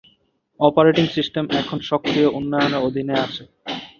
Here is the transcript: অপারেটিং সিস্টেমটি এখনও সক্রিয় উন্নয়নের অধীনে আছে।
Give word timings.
অপারেটিং 0.59 1.05
সিস্টেমটি 1.15 1.55
এখনও 1.57 1.87
সক্রিয় 1.91 2.27
উন্নয়নের 2.37 2.83
অধীনে 2.87 3.15
আছে। 3.25 3.43